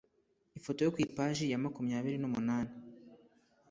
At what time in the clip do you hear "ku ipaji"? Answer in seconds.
0.93-1.45